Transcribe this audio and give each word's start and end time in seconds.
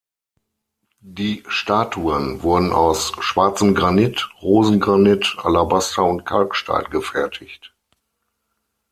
Die 1.05 1.43
Statuen 1.47 2.41
wurden 2.41 2.71
aus 2.73 3.11
Schwarzem 3.19 3.75
Granit, 3.75 4.31
Rosengranit, 4.41 5.35
Alabaster 5.43 6.03
und 6.03 6.25
Kalkstein 6.25 6.85
gefertigt. 6.89 7.75